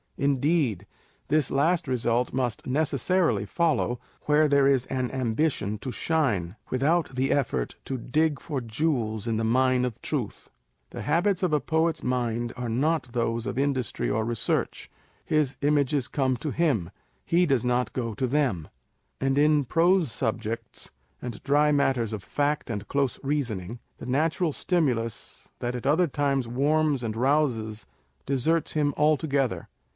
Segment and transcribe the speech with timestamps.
[0.17, 0.85] Indeed,
[1.29, 7.31] this last result must necessarily follow, where there is an ambition to shine, without the
[7.31, 10.49] effort to dig for jewels in the mine of truth.
[10.91, 14.91] The habits of a poet's mind are not those of industry or research:
[15.25, 16.91] his images come to him,
[17.23, 18.69] he does not go to them;
[19.19, 25.49] and in prose subjects, and dry matters of fact and close reasoning, the natural stimulus
[25.59, 27.87] that at other times warms and rouses,
[28.27, 29.67] deserts him altogether.